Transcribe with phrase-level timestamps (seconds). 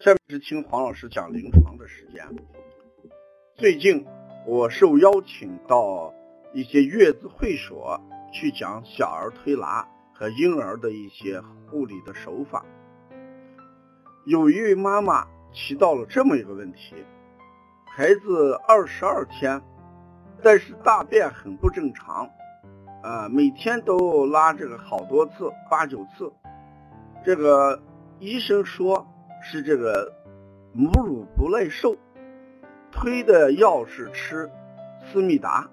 [0.00, 2.24] 下面是听黄老师讲临床的时间。
[3.56, 4.06] 最近
[4.46, 6.14] 我受邀请到
[6.54, 8.00] 一些月子会所
[8.32, 12.64] 去讲小儿推拿和婴儿的一些护理的手法。
[14.24, 16.94] 有一位妈妈提到了这么一个问题：
[17.96, 19.60] 孩子二十二天，
[20.44, 22.30] 但是大便很不正常，
[23.02, 26.32] 啊，每天都拉这个好多次，八九次。
[27.24, 27.82] 这个
[28.20, 29.04] 医生说。
[29.42, 30.12] 是这个
[30.72, 31.96] 母乳不耐受，
[32.90, 34.50] 推的药是吃
[35.04, 35.68] 思密达。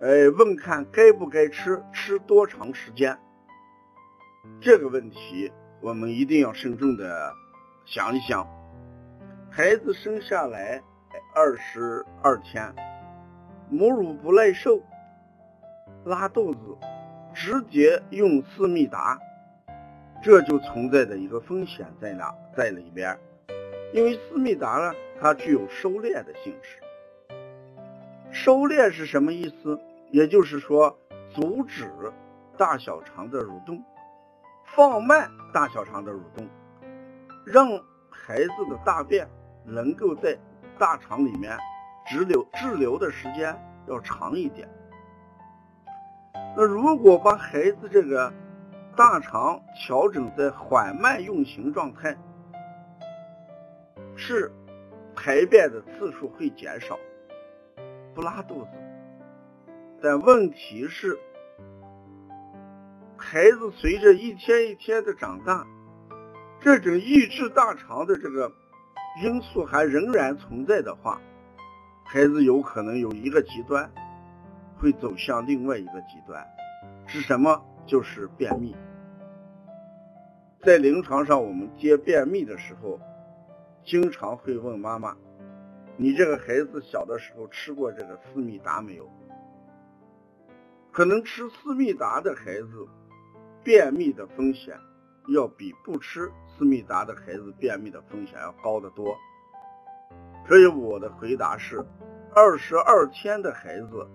[0.00, 3.18] 哎，问看该不该吃，吃多长时间？
[4.60, 5.50] 这个问题
[5.80, 7.32] 我们一定要慎重的
[7.84, 8.46] 想一想。
[9.50, 10.82] 孩子生下来
[11.34, 12.74] 二十二天，
[13.70, 14.82] 母乳不耐受，
[16.04, 16.60] 拉肚子，
[17.32, 19.18] 直接用思密达。
[20.24, 23.14] 这就存在的一个风险在哪，在里边？
[23.92, 26.78] 因为思密达呢，它具有收敛的性质。
[28.32, 29.78] 收敛是什么意思？
[30.10, 31.84] 也就是说，阻止
[32.56, 33.84] 大小肠的蠕动，
[34.64, 36.48] 放慢大小肠的蠕动，
[37.44, 37.68] 让
[38.08, 39.28] 孩子的大便
[39.66, 40.38] 能够在
[40.78, 41.54] 大肠里面
[42.06, 43.54] 滞留滞留的时间
[43.86, 44.66] 要长一点。
[46.56, 48.32] 那如果把孩子这个，
[48.96, 52.16] 大肠调整在缓慢运行状态，
[54.16, 54.52] 是
[55.16, 56.96] 排便的次数会减少，
[58.14, 58.70] 不拉肚子。
[60.00, 61.18] 但问题是，
[63.16, 65.66] 孩子随着一天一天的长大，
[66.60, 68.52] 这种抑制大肠的这个
[69.22, 71.20] 因素还仍然存在的话，
[72.04, 73.90] 孩子有可能有一个极端
[74.78, 76.46] 会走向另外一个极端，
[77.06, 77.60] 是什么？
[77.86, 78.76] 就是便秘。
[80.62, 82.98] 在临床上，我们接便秘的时候，
[83.84, 85.16] 经常会问妈妈
[85.98, 89.10] ：“你这个孩子小的时候吃过这个思密达没有？”
[90.90, 92.86] 可能吃思密达的孩子，
[93.62, 94.78] 便秘的风险
[95.28, 99.14] 要比不吃思密达的孩子便秘的风险要高得多。
[100.46, 101.84] 所以我的回答是：
[102.34, 104.08] 二十二天的孩子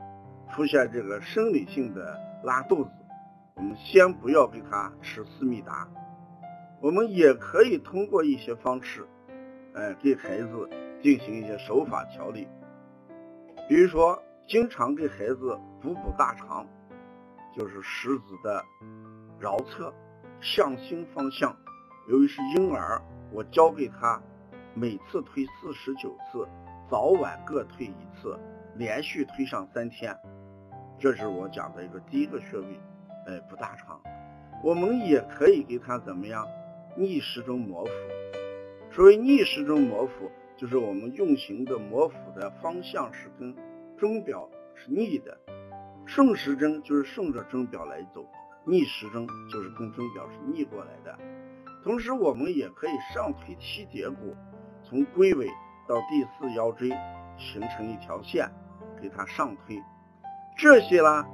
[0.51, 2.91] 出现这个生理性的拉肚子，
[3.59, 5.85] 我们先不要给他吃思密达。
[6.79, 9.05] 我们也可以通过一些方式，
[9.73, 10.69] 哎，给孩子
[11.03, 12.47] 进行一些手法调理。
[13.67, 16.65] 比如说，经常给孩子补补大肠，
[17.53, 18.63] 就是食指的
[19.41, 19.93] 桡侧
[20.39, 21.53] 向心方向。
[22.07, 23.01] 由于是婴儿，
[23.33, 24.21] 我教给他
[24.73, 26.47] 每次推四十九次，
[26.89, 28.39] 早晚各推一次，
[28.75, 30.17] 连续推上三天。
[30.97, 32.79] 这是我讲的一个第一个穴位，
[33.29, 34.01] 哎，补大肠。
[34.63, 36.45] 我们也可以给他怎么样？
[36.97, 37.91] 逆时针摩腹，
[38.91, 43.55] 所谓逆时针摩腹，就是我们运行的摩腹的方向是跟
[43.95, 45.37] 钟表是逆的，
[46.05, 48.25] 顺时针就是顺着钟表来走，
[48.65, 51.17] 逆时针就是跟钟表是逆过来的。
[51.83, 54.35] 同时，我们也可以上推七节骨，
[54.83, 55.47] 从龟尾
[55.87, 56.89] 到第四腰椎
[57.37, 58.49] 形成一条线，
[59.01, 59.81] 给它上推，
[60.57, 61.25] 这些呢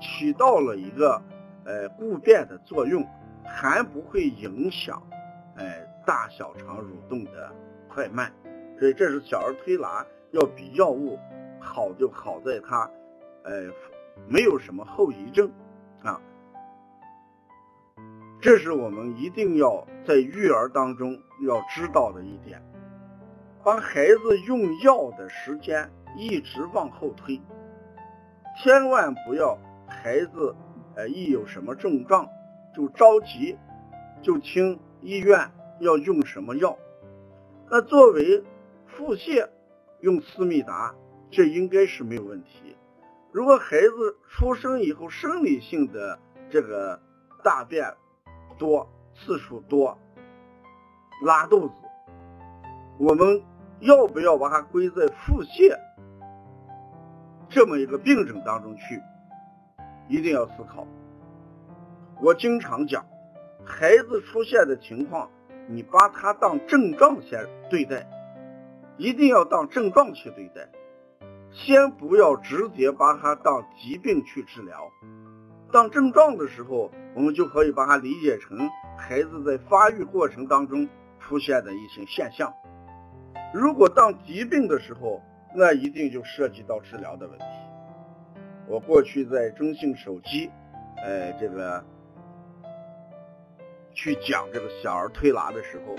[0.00, 1.20] 起到了一个
[1.70, 3.06] 呃固便的作用。
[3.52, 5.02] 还不会影响，
[5.56, 7.50] 哎，大小肠蠕动的
[7.88, 8.32] 快慢，
[8.78, 11.18] 所以这是小儿推拿要比药物
[11.58, 12.88] 好，就好在它，
[13.42, 13.50] 哎，
[14.28, 15.50] 没有什么后遗症
[16.04, 16.20] 啊。
[18.40, 22.62] 这是我们一定要在育儿当中要知道的一点，
[23.64, 27.40] 把孩子用药的时间一直往后推，
[28.62, 29.58] 千万不要
[29.88, 30.54] 孩子，
[31.06, 32.28] 一有什么症状。
[32.72, 33.58] 就着急，
[34.22, 35.50] 就听医院
[35.80, 36.78] 要用什么药。
[37.68, 38.44] 那作为
[38.86, 39.48] 腹泻
[40.00, 40.94] 用思密达，
[41.32, 42.76] 这应该是没有问题。
[43.32, 46.16] 如果孩子出生以后生理性的
[46.48, 47.00] 这个
[47.42, 47.92] 大便
[48.56, 49.98] 多、次数多、
[51.24, 51.74] 拉肚子，
[52.98, 53.42] 我们
[53.80, 55.76] 要不要把它归在腹泻
[57.48, 59.02] 这么一个病症当中去？
[60.10, 60.86] 一定要思考。
[62.20, 63.06] 我经常讲，
[63.64, 65.30] 孩子出现的情况，
[65.68, 68.06] 你把他当症状先对待，
[68.98, 70.68] 一定要当症状去对待，
[71.52, 74.90] 先不要直接把他当疾病去治疗。
[75.72, 78.68] 当症状的时候，我们就可以把它理解成
[78.98, 80.88] 孩子在发育过程当中
[81.20, 82.52] 出现的一些现象。
[83.54, 85.22] 如果当疾病的时候，
[85.54, 87.44] 那一定就涉及到治疗的问题。
[88.70, 90.48] 我过去在中信手机，
[91.04, 91.84] 呃，这个。
[93.92, 95.96] 去讲这个小儿推拿的时候，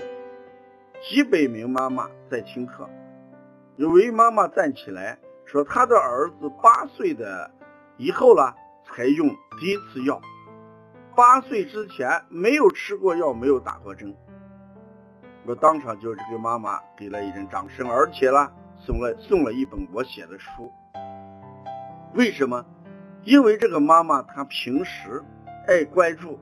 [1.02, 2.88] 几百名妈妈在听课。
[3.76, 7.50] 有位妈妈站起来说：“她的儿子八岁的
[7.98, 9.28] 以后了才用
[9.60, 10.18] 第一次药，
[11.14, 14.16] 八岁之前没有吃过药，没有打过针。”
[15.44, 20.72] 我当场就这个妈妈给了一人掌声，而且呢送了送了一本我写的书。
[22.14, 22.64] 为什么？
[23.24, 25.22] 因为这个妈妈她平时
[25.66, 26.38] 爱关注，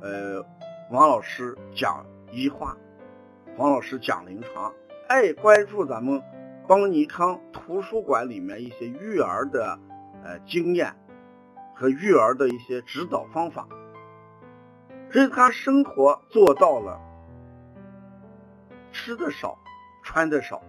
[0.00, 0.42] 呃，
[0.90, 2.76] 王老师讲医话，
[3.56, 4.72] 王老师讲临床，
[5.08, 6.22] 爱关注咱们
[6.66, 9.78] 邦尼康图书馆里面一些育儿的
[10.24, 10.94] 呃经验
[11.74, 13.68] 和育儿的一些指导方法，
[15.10, 16.98] 所以她生活做到了。
[18.92, 19.58] 吃的少，
[20.02, 20.62] 穿的少，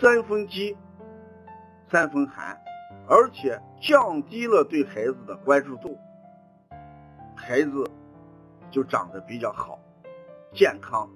[0.00, 0.76] 三分饥，
[1.90, 2.59] 三分寒，
[3.10, 5.98] 而且降低了对孩子的关注度，
[7.34, 7.90] 孩子
[8.70, 9.80] 就长得比较好，
[10.54, 11.10] 健康，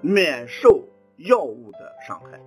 [0.00, 2.40] 免受药物的伤害。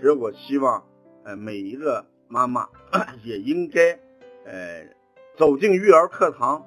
[0.00, 0.82] 所以我希望，
[1.24, 2.66] 呃，每一个妈妈
[3.22, 3.98] 也应该，
[4.46, 4.86] 呃，
[5.36, 6.64] 走进育儿课堂，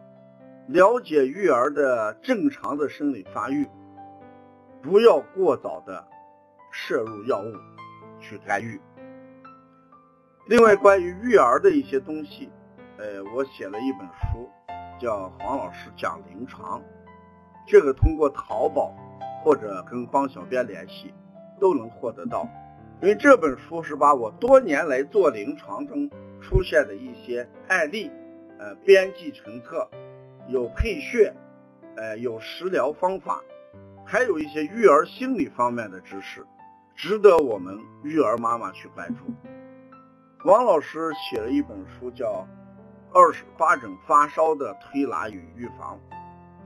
[0.68, 3.68] 了解育儿的正常的生理发育。
[4.83, 6.07] 不要过早的
[6.71, 7.56] 摄入药物
[8.19, 8.80] 去干预。
[10.47, 12.49] 另外，关于育儿的一些东西，
[12.97, 14.49] 呃，我写了一本书，
[14.99, 16.79] 叫《黄老师讲临床》，
[17.67, 18.93] 这个通过淘宝
[19.43, 21.13] 或者跟方小编联系
[21.59, 22.47] 都能获得到。
[23.01, 26.09] 因为这本书是把我多年来做临床中
[26.41, 28.11] 出现的一些案例，
[28.57, 29.89] 呃，编辑成册，
[30.47, 31.33] 有配穴，
[31.95, 33.41] 呃，有食疗方法。
[34.03, 36.45] 还有一些育儿心理方面的知识，
[36.95, 39.31] 值得我们育儿妈妈去关注。
[40.43, 42.47] 王老师写了一本书，叫
[43.13, 45.99] 《二十八种发烧的推拿与预防》，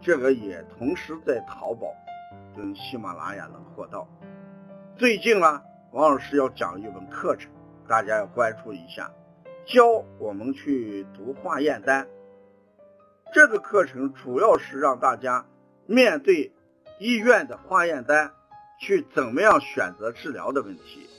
[0.01, 1.93] 这个也同时在淘宝
[2.55, 4.07] 跟喜马拉雅能获到。
[4.95, 5.61] 最近呢，
[5.91, 7.51] 王老师要讲一门课程，
[7.85, 9.11] 大家要关注一下，
[9.65, 9.85] 教
[10.19, 12.07] 我们去读化验单。
[13.33, 15.45] 这个课程主要是让大家
[15.85, 16.53] 面对。
[16.97, 18.31] 医院的化验单，
[18.79, 21.09] 去怎么样选择治疗的问题？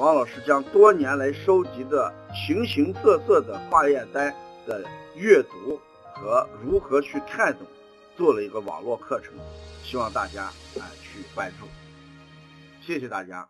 [0.00, 4.34] 王老师将多年来收集的形形色色的化验单
[4.66, 4.82] 的
[5.14, 5.78] 阅读
[6.14, 7.66] 和如何去看懂，
[8.16, 9.34] 做了一个网络课程，
[9.84, 11.66] 希望大家啊去关注。
[12.80, 13.46] 谢谢大家。